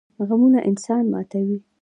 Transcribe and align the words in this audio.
غمونه 0.27 0.59
انسان 0.69 1.03
ماتوي 1.13 1.57